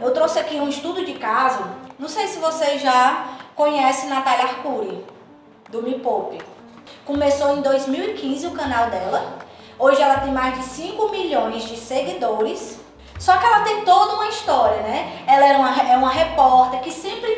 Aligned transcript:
Eu 0.00 0.12
trouxe 0.12 0.38
aqui 0.38 0.56
um 0.56 0.68
estudo 0.68 1.04
de 1.04 1.14
caso. 1.14 1.64
Não 1.98 2.08
sei 2.08 2.26
se 2.26 2.38
vocês 2.38 2.82
já 2.82 3.28
conhecem 3.54 4.10
Natália 4.10 4.44
Arcuri, 4.44 5.04
do 5.70 5.82
Me 5.82 5.98
Poupe. 5.98 6.38
Começou 7.04 7.56
em 7.56 7.62
2015 7.62 8.46
o 8.48 8.50
canal 8.50 8.90
dela. 8.90 9.38
Hoje 9.78 10.00
ela 10.00 10.20
tem 10.20 10.32
mais 10.32 10.58
de 10.58 10.64
5 10.64 11.08
milhões 11.08 11.64
de 11.64 11.76
seguidores. 11.76 12.78
Só 13.18 13.38
que 13.38 13.46
ela 13.46 13.60
tem 13.60 13.82
toda 13.84 14.14
uma 14.14 14.28
história, 14.28 14.82
né? 14.82 15.24
Ela 15.26 15.46
era 15.46 15.58
uma, 15.58 15.82
é 15.82 15.96
uma 15.96 16.10
repórter 16.10 16.80
que 16.80 16.92
sempre 16.92 17.36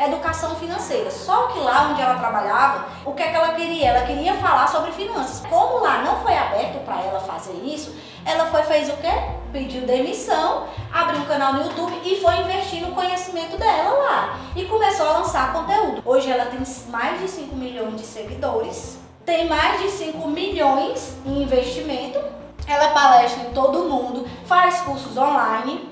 educação 0.00 0.54
financeira. 0.56 1.10
Só 1.10 1.48
que 1.48 1.58
lá 1.58 1.88
onde 1.90 2.00
ela 2.00 2.18
trabalhava, 2.18 2.86
o 3.04 3.12
que 3.12 3.22
é 3.22 3.28
que 3.28 3.36
ela 3.36 3.54
queria? 3.54 3.88
Ela 3.88 4.06
queria 4.06 4.34
falar 4.34 4.68
sobre 4.68 4.92
finanças. 4.92 5.44
Como 5.48 5.80
lá 5.80 6.02
não 6.02 6.20
foi 6.22 6.36
aberto 6.36 6.84
para 6.84 7.00
ela 7.02 7.20
fazer 7.20 7.54
isso, 7.64 7.94
ela 8.24 8.46
foi 8.46 8.62
fez 8.62 8.88
o 8.88 8.96
quê? 8.96 9.12
Pediu 9.52 9.82
demissão, 9.82 10.66
abriu 10.92 11.20
um 11.20 11.24
canal 11.26 11.54
no 11.54 11.64
YouTube 11.64 12.00
e 12.04 12.20
foi 12.20 12.36
investir 12.40 12.82
no 12.82 12.94
conhecimento 12.94 13.56
dela 13.56 13.90
lá. 13.90 14.38
E 14.54 14.64
começou 14.66 15.08
a 15.08 15.18
lançar 15.18 15.52
conteúdo. 15.52 16.02
Hoje 16.04 16.30
ela 16.30 16.46
tem 16.46 16.60
mais 16.88 17.20
de 17.20 17.28
5 17.28 17.56
milhões 17.56 17.96
de 17.96 18.06
seguidores, 18.06 18.98
tem 19.24 19.46
mais 19.46 19.80
de 19.80 19.90
5 19.90 20.28
milhões 20.28 21.16
em 21.24 21.42
investimento 21.42 22.38
ela 22.68 22.90
palestra 22.90 23.44
em 23.44 23.52
todo 23.54 23.88
mundo, 23.88 24.28
faz 24.44 24.82
cursos 24.82 25.16
online. 25.16 25.88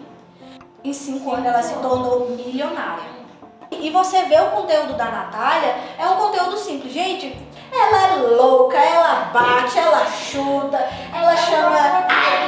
Em 0.85 0.93
cinco 0.93 1.33
anos 1.33 1.47
ela 1.47 1.63
se 1.63 1.75
tornou 1.77 2.31
milionária. 2.31 3.16
E 3.87 3.91
você 3.91 4.25
vê 4.25 4.41
o 4.41 4.51
conteúdo 4.51 4.95
da 4.95 5.05
Natália, 5.05 5.77
é 5.97 6.05
um 6.09 6.17
conteúdo 6.17 6.59
simples. 6.59 6.93
Gente, 6.93 7.39
ela 7.73 8.03
é 8.03 8.17
louca, 8.17 8.77
ela 8.77 9.31
bate, 9.33 9.79
ela 9.79 10.05
chuta, 10.07 10.77
ela 11.15 11.37
chama 11.37 11.79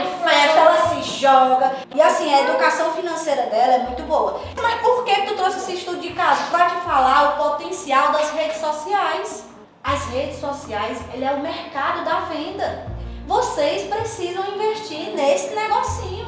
de 0.02 0.28
festa, 0.28 0.58
ela 0.58 0.88
se 0.88 1.20
joga. 1.20 1.76
E 1.94 2.02
assim, 2.02 2.34
a 2.34 2.40
educação 2.40 2.92
financeira 2.92 3.42
dela 3.42 3.74
é 3.74 3.78
muito 3.78 4.02
boa. 4.02 4.40
Mas 4.60 4.80
por 4.80 5.04
que 5.04 5.14
tu 5.28 5.36
trouxe 5.36 5.58
esse 5.58 5.74
estudo 5.74 6.00
de 6.00 6.12
caso? 6.12 6.50
Para 6.50 6.70
te 6.70 6.76
falar 6.80 7.28
o 7.28 7.50
potencial 7.50 8.10
das 8.10 8.32
redes 8.32 8.56
sociais. 8.56 9.44
As 9.84 10.06
redes 10.06 10.40
sociais, 10.40 10.98
ele 11.14 11.24
é 11.24 11.30
o 11.30 11.38
mercado 11.38 12.04
da 12.04 12.18
venda 12.22 12.98
vocês 13.28 13.86
precisam 13.86 14.42
investir 14.54 15.14
nesse 15.14 15.54
negocinho. 15.54 16.27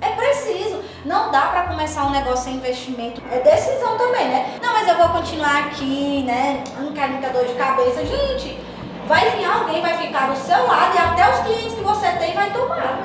É 0.00 0.10
preciso. 0.10 0.82
Não 1.04 1.30
dá 1.30 1.42
para 1.48 1.64
começar 1.64 2.06
um 2.06 2.10
negócio 2.10 2.44
sem 2.44 2.54
investimento. 2.54 3.22
É 3.30 3.40
decisão 3.40 3.96
também, 3.96 4.28
né? 4.28 4.58
Não, 4.62 4.72
mas 4.72 4.88
eu 4.88 4.96
vou 4.96 5.08
continuar 5.10 5.66
aqui, 5.66 6.22
né? 6.24 6.62
Não 6.78 6.92
quero 6.92 7.12
muita 7.12 7.30
dor 7.30 7.44
de 7.44 7.54
cabeça. 7.54 8.04
Gente, 8.04 8.58
vai 9.06 9.30
vir 9.30 9.44
alguém, 9.44 9.82
vai 9.82 9.96
ficar 9.98 10.30
do 10.30 10.36
seu 10.36 10.66
lado 10.66 10.94
e 10.94 10.98
até 10.98 11.30
os 11.30 11.40
clientes 11.40 11.74
que 11.74 11.82
você 11.82 12.10
tem 12.12 12.34
vai 12.34 12.50
tomar. 12.52 13.00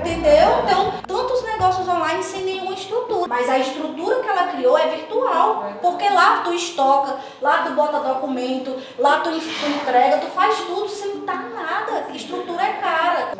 Entendeu? 0.00 0.62
Então, 0.64 0.94
tantos 1.06 1.42
negócios 1.44 1.86
online 1.86 2.22
sem 2.22 2.42
nenhuma 2.42 2.72
estrutura. 2.72 3.28
Mas 3.28 3.48
a 3.48 3.58
estrutura 3.58 4.20
que 4.20 4.28
ela 4.28 4.48
criou 4.48 4.78
é 4.78 4.88
virtual. 4.88 5.72
Porque 5.80 6.08
lá 6.08 6.40
tu 6.42 6.52
estoca, 6.52 7.16
lá 7.40 7.58
tu 7.58 7.72
bota 7.72 8.00
documento, 8.00 8.76
lá 8.98 9.18
tu, 9.18 9.30
entrega, 9.30 10.18
tu 10.18 10.26
faz 10.28 10.58
tudo 10.60 10.88
sem 10.88 11.18
estar 11.18 11.50
nada. 11.50 12.06
Estrutura 12.14 12.62
é 12.62 12.72
cara. 12.74 13.32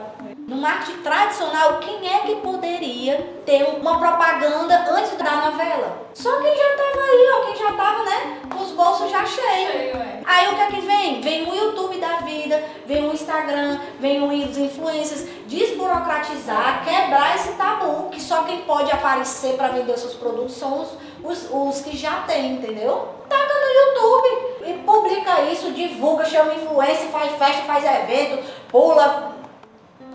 Marketing 0.60 1.02
tradicional, 1.02 1.78
quem 1.78 2.06
é 2.06 2.18
que 2.20 2.36
poderia 2.36 3.40
ter 3.46 3.62
uma 3.64 3.98
propaganda 3.98 4.84
antes 4.90 5.16
da 5.16 5.50
novela? 5.50 6.06
Só 6.12 6.38
quem 6.40 6.54
já 6.54 6.76
tava 6.76 7.02
aí, 7.02 7.30
ó, 7.34 7.46
quem 7.46 7.56
já 7.56 7.72
tava, 7.72 8.04
né, 8.04 8.40
com 8.52 8.62
os 8.62 8.72
bolsos 8.72 9.10
já 9.10 9.24
cheios. 9.24 9.74
É. 9.74 10.20
Aí 10.26 10.48
o 10.48 10.54
que 10.54 10.60
é 10.60 10.66
que 10.66 10.80
vem? 10.82 11.20
Vem 11.22 11.50
o 11.50 11.54
YouTube 11.54 11.98
da 11.98 12.16
vida, 12.18 12.62
vem 12.86 13.08
o 13.08 13.12
Instagram, 13.12 13.80
vem 13.98 14.22
os 14.22 14.58
influencers, 14.58 15.26
desburocratizar, 15.46 16.84
quebrar 16.84 17.36
esse 17.36 17.52
tabu, 17.52 18.10
que 18.10 18.20
só 18.20 18.42
quem 18.42 18.58
pode 18.62 18.92
aparecer 18.92 19.56
para 19.56 19.68
vender 19.68 19.96
seus 19.96 20.14
produtos 20.14 20.54
são 20.54 20.82
os, 20.82 20.90
os, 21.24 21.48
os 21.50 21.80
que 21.80 21.96
já 21.96 22.20
tem, 22.26 22.52
entendeu? 22.52 23.08
Taca 23.28 23.54
no 23.54 23.70
YouTube 23.80 24.50
e 24.66 24.72
publica 24.84 25.40
isso, 25.50 25.72
divulga, 25.72 26.26
chama 26.26 26.54
influência, 26.54 27.08
faz 27.08 27.32
festa, 27.32 27.62
faz 27.62 27.84
evento, 27.84 28.44
pula, 28.68 29.39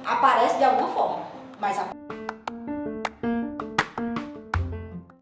aparece 0.06 0.58
de 0.58 0.64
alguma 0.64 0.90
forma. 0.90 1.24
Mas 1.60 1.78
a 1.80 1.88